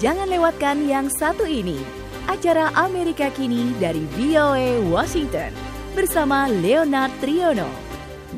lewatkan 0.00 0.88
yang 0.88 1.12
satu 1.12 1.44
ini. 1.44 1.76
Acara 2.24 2.72
Amerika 2.72 3.28
Kini 3.36 3.76
dari 3.76 4.00
VOA 4.16 4.80
Washington 4.88 5.52
bersama 5.92 6.48
Leonard 6.48 7.12
Triono. 7.20 7.68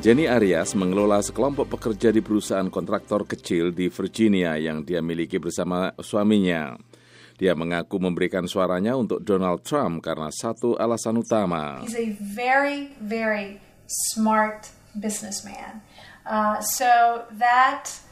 Jenny 0.03 0.27
Arias 0.27 0.75
mengelola 0.75 1.23
sekelompok 1.23 1.79
pekerja 1.79 2.11
di 2.11 2.19
perusahaan 2.19 2.67
kontraktor 2.67 3.23
kecil 3.31 3.71
di 3.71 3.87
Virginia 3.87 4.59
yang 4.59 4.83
dia 4.83 4.99
miliki 4.99 5.39
bersama 5.39 5.95
suaminya. 6.03 6.75
Dia 7.39 7.55
mengaku 7.55 8.03
memberikan 8.03 8.43
suaranya 8.51 8.99
untuk 8.99 9.23
Donald 9.23 9.63
Trump 9.63 10.03
karena 10.03 10.35
satu 10.35 10.75
alasan 10.75 11.23
utama. 11.23 11.79
He's 11.87 11.95
a 11.95 12.19
very, 12.19 12.91
very 12.99 13.63
smart 13.87 14.67
businessman. 14.99 15.79
Uh, 16.27 16.59
so 16.59 17.23
that 17.31 18.03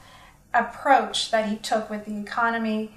approach 0.54 1.34
that 1.34 1.50
he 1.50 1.58
took 1.58 1.90
with 1.90 2.06
the 2.06 2.14
economy 2.14 2.94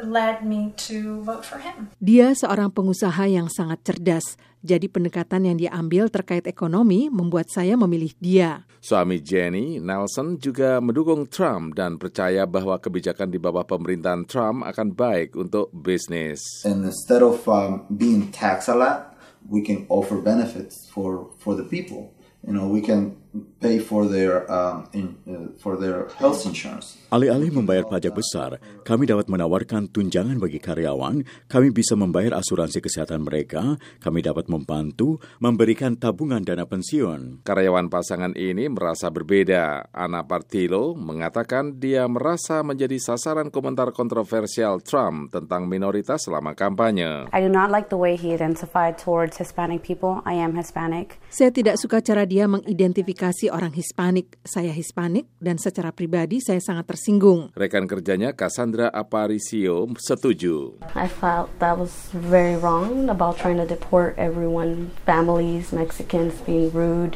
led 0.00 0.42
me 0.42 0.74
to 0.90 1.22
vote 1.22 1.46
for 1.46 1.62
him. 1.62 1.92
Dia 2.02 2.34
seorang 2.34 2.74
pengusaha 2.74 3.30
yang 3.30 3.46
sangat 3.46 3.82
cerdas. 3.86 4.34
Jadi 4.64 4.88
pendekatan 4.88 5.44
yang 5.44 5.56
dia 5.60 5.70
ambil 5.76 6.08
terkait 6.08 6.48
ekonomi 6.48 7.12
membuat 7.12 7.52
saya 7.52 7.76
memilih 7.76 8.16
dia. 8.16 8.64
Suami 8.80 9.20
Jenny, 9.20 9.76
Nelson 9.76 10.40
juga 10.40 10.80
mendukung 10.80 11.28
Trump 11.28 11.76
dan 11.76 12.00
percaya 12.00 12.48
bahwa 12.48 12.80
kebijakan 12.80 13.28
di 13.28 13.36
bawah 13.36 13.64
pemerintahan 13.68 14.24
Trump 14.24 14.64
akan 14.64 14.96
baik 14.96 15.36
untuk 15.36 15.68
bisnis. 15.68 16.40
And 16.64 16.88
instead 16.88 17.20
of 17.20 17.44
um, 17.44 17.84
being 17.92 18.32
taxed 18.32 18.72
a 18.72 18.76
lot, 18.76 19.12
we 19.44 19.60
can 19.60 19.84
offer 19.92 20.16
benefits 20.16 20.88
for, 20.88 21.28
for 21.44 21.52
the 21.52 21.68
people. 21.68 22.16
You 22.44 22.52
know, 22.52 22.68
we 22.68 22.84
can 22.84 23.16
pay 23.58 23.80
for 23.80 24.06
their 24.06 24.46
um, 24.46 24.86
in, 24.94 25.16
uh, 25.26 25.50
for 25.58 25.74
their 25.80 26.06
health 26.20 26.46
insurance. 26.46 27.00
Alih-alih 27.10 27.50
membayar 27.50 27.86
pajak 27.86 28.14
besar, 28.14 28.58
kami 28.86 29.06
dapat 29.08 29.26
menawarkan 29.30 29.90
tunjangan 29.90 30.38
bagi 30.38 30.58
karyawan, 30.60 31.22
kami 31.50 31.68
bisa 31.72 31.94
membayar 31.96 32.38
asuransi 32.38 32.82
kesehatan 32.82 33.22
mereka, 33.24 33.78
kami 34.02 34.20
dapat 34.22 34.50
membantu 34.50 35.22
memberikan 35.38 35.94
tabungan 35.98 36.42
dana 36.42 36.66
pensiun. 36.66 37.46
Karyawan 37.46 37.86
pasangan 37.90 38.34
ini 38.34 38.66
merasa 38.70 39.10
berbeda. 39.10 39.90
Ana 39.94 40.26
Partilo 40.26 40.98
mengatakan 40.98 41.78
dia 41.78 42.06
merasa 42.10 42.62
menjadi 42.66 42.98
sasaran 42.98 43.50
komentar 43.50 43.94
kontroversial 43.94 44.82
Trump 44.82 45.30
tentang 45.30 45.70
minoritas 45.70 46.26
selama 46.26 46.54
kampanye. 46.58 47.30
I 47.30 47.40
do 47.42 47.50
not 47.50 47.70
like 47.70 47.90
the 47.90 47.98
way 47.98 48.18
he 48.18 48.34
identified 48.34 48.98
towards 48.98 49.38
Hispanic 49.38 49.86
people. 49.86 50.22
I 50.26 50.38
am 50.38 50.58
Hispanic. 50.58 51.18
Saya 51.30 51.54
tidak 51.54 51.78
suka 51.78 52.02
cara 52.02 52.26
dia 52.26 52.33
mengidentifikasi 52.50 53.54
orang 53.54 53.70
Hispanik. 53.70 54.34
Saya 54.42 54.74
Hispanik 54.74 55.30
dan 55.38 55.62
secara 55.62 55.94
pribadi 55.94 56.42
saya 56.42 56.58
sangat 56.58 56.90
tersinggung. 56.90 57.54
Rekan 57.54 57.86
kerjanya 57.86 58.34
Cassandra 58.34 58.90
Aparicio 58.90 59.86
setuju. 59.94 60.74
I 60.98 61.06
felt 61.06 61.46
that 61.62 61.78
was 61.78 62.10
very 62.10 62.58
wrong 62.58 63.06
about 63.06 63.38
trying 63.38 63.62
to 63.62 63.68
deport 63.70 64.18
everyone, 64.18 64.90
families, 65.06 65.70
Mexicans 65.70 66.34
being 66.42 66.74
rude, 66.74 67.14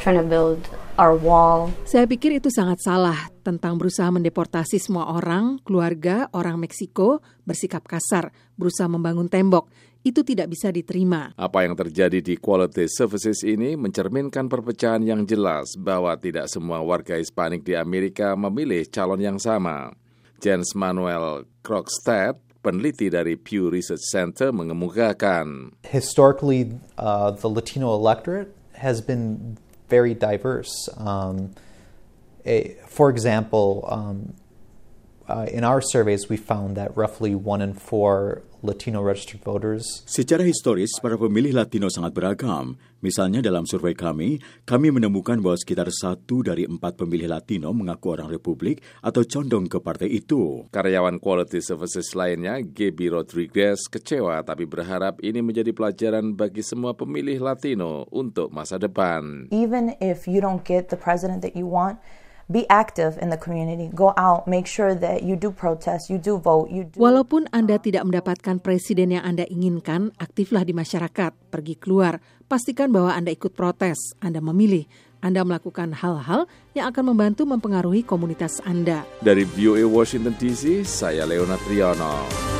trying 0.00 0.20
to 0.20 0.26
build 0.26 0.60
our 0.96 1.16
wall. 1.16 1.72
Saya 1.84 2.08
pikir 2.08 2.40
itu 2.40 2.48
sangat 2.52 2.80
salah 2.84 3.28
tentang 3.44 3.76
berusaha 3.76 4.08
mendeportasi 4.12 4.80
semua 4.80 5.12
orang, 5.12 5.60
keluarga, 5.62 6.28
orang 6.32 6.60
Meksiko, 6.60 7.20
bersikap 7.44 7.84
kasar, 7.84 8.32
berusaha 8.56 8.88
membangun 8.88 9.28
tembok. 9.28 9.68
Itu 10.06 10.22
tidak 10.22 10.54
bisa 10.54 10.70
diterima. 10.70 11.34
Apa 11.34 11.66
yang 11.66 11.74
terjadi 11.74 12.22
di 12.22 12.38
Quality 12.38 12.86
Services 12.86 13.42
ini 13.42 13.74
mencerminkan 13.74 14.46
perpecahan 14.46 15.02
yang 15.02 15.26
jelas 15.26 15.74
bahwa 15.74 16.14
tidak 16.14 16.46
semua 16.46 16.78
warga 16.78 17.18
Hispanik 17.18 17.66
di 17.66 17.74
Amerika 17.74 18.38
memilih 18.38 18.86
calon 18.86 19.18
yang 19.18 19.38
sama. 19.42 19.90
Jens 20.38 20.78
Manuel 20.78 21.50
Krogstad, 21.66 22.38
peneliti 22.62 23.10
dari 23.10 23.34
Pew 23.34 23.66
Research 23.66 24.06
Center 24.06 24.54
mengemukakan. 24.54 25.74
Historically, 25.82 26.78
uh, 27.02 27.34
the 27.34 27.50
Latino 27.50 27.90
electorate 27.90 28.54
has 28.78 29.02
been 29.02 29.58
very 29.88 30.14
diverse. 30.14 30.88
Um, 30.96 31.52
a, 32.44 32.76
for 32.86 33.10
example, 33.10 33.86
um, 33.88 34.34
uh, 35.28 35.46
in 35.50 35.64
our 35.64 35.80
surveys, 35.80 36.28
we 36.28 36.36
found 36.36 36.76
that 36.76 36.94
roughly 36.96 37.34
one 37.34 37.62
in 37.62 37.74
four 37.74 38.42
Latino 38.66 38.98
registered 39.02 39.42
voters. 39.46 40.02
Secara 40.10 40.42
historis, 40.42 40.98
para 40.98 41.14
pemilih 41.14 41.54
Latino 41.54 41.86
sangat 41.86 42.16
beragam. 42.16 42.74
Misalnya 43.04 43.38
dalam 43.38 43.68
survei 43.68 43.94
kami, 43.94 44.42
kami 44.66 44.90
menemukan 44.90 45.38
bahwa 45.38 45.54
sekitar 45.54 45.86
satu 45.92 46.42
dari 46.42 46.66
empat 46.66 46.98
pemilih 46.98 47.30
Latino 47.30 47.70
mengaku 47.70 48.18
orang 48.18 48.26
Republik 48.26 48.82
atau 49.04 49.22
condong 49.22 49.70
ke 49.70 49.78
partai 49.78 50.10
itu. 50.10 50.66
Karyawan 50.74 51.22
Quality 51.22 51.62
Services 51.62 52.10
lainnya, 52.18 52.58
Gaby 52.64 53.12
Rodriguez, 53.14 53.86
kecewa 53.86 54.42
tapi 54.42 54.66
berharap 54.66 55.22
ini 55.22 55.44
menjadi 55.44 55.70
pelajaran 55.70 56.34
bagi 56.34 56.66
semua 56.66 56.96
pemilih 56.98 57.38
Latino 57.38 58.08
untuk 58.10 58.50
masa 58.50 58.80
depan. 58.80 59.52
Even 59.54 59.94
if 60.02 60.26
you 60.26 60.42
don't 60.42 60.66
get 60.66 60.90
the 60.90 60.98
president 60.98 61.44
that 61.46 61.54
you 61.54 61.68
want, 61.68 62.02
be 62.46 62.66
active 62.70 63.18
in 63.18 63.30
the 63.30 63.38
community. 63.38 63.90
Go 63.94 64.14
out, 64.14 64.46
make 64.46 64.66
sure 64.66 64.94
that 64.94 65.22
you 65.22 65.34
do 65.34 65.50
protest, 65.50 66.10
you 66.10 66.18
do 66.18 66.38
vote, 66.38 66.70
you 66.70 66.86
do. 66.86 66.96
Walaupun 66.98 67.50
Anda 67.50 67.78
tidak 67.82 68.06
mendapatkan 68.06 68.62
presiden 68.62 69.14
yang 69.14 69.24
Anda 69.26 69.44
inginkan, 69.50 70.14
aktiflah 70.18 70.62
di 70.62 70.72
masyarakat, 70.74 71.34
pergi 71.50 71.74
keluar, 71.78 72.22
pastikan 72.46 72.94
bahwa 72.94 73.14
Anda 73.14 73.34
ikut 73.34 73.54
protes, 73.54 74.14
Anda 74.22 74.38
memilih, 74.38 74.86
Anda 75.24 75.42
melakukan 75.42 75.96
hal-hal 75.96 76.46
yang 76.76 76.86
akan 76.92 77.14
membantu 77.14 77.42
mempengaruhi 77.48 78.06
komunitas 78.06 78.62
Anda. 78.62 79.02
Dari 79.18 79.42
VOA 79.42 79.82
Washington 79.82 80.38
DC, 80.38 80.86
saya 80.86 81.26
Leonard 81.26 81.60
Triono. 81.66 82.55